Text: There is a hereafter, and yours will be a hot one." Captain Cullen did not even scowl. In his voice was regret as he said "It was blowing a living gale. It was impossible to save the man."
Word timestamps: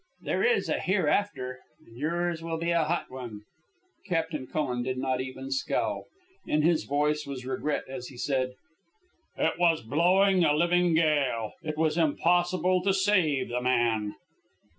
There 0.23 0.41
is 0.43 0.67
a 0.67 0.79
hereafter, 0.79 1.59
and 1.85 1.95
yours 1.95 2.41
will 2.41 2.57
be 2.57 2.71
a 2.71 2.85
hot 2.85 3.11
one." 3.11 3.41
Captain 4.07 4.47
Cullen 4.47 4.81
did 4.81 4.97
not 4.97 5.21
even 5.21 5.51
scowl. 5.51 6.05
In 6.47 6.63
his 6.63 6.85
voice 6.85 7.27
was 7.27 7.45
regret 7.45 7.83
as 7.87 8.07
he 8.07 8.17
said 8.17 8.55
"It 9.37 9.59
was 9.59 9.83
blowing 9.83 10.43
a 10.43 10.55
living 10.55 10.95
gale. 10.95 11.51
It 11.61 11.77
was 11.77 11.99
impossible 11.99 12.81
to 12.81 12.95
save 12.95 13.49
the 13.49 13.61
man." 13.61 14.15